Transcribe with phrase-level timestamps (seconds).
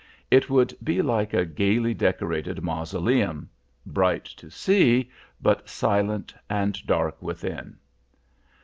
[0.31, 7.77] It would be like a gaily decorated mausoleum—bright to see, but silent and dark within.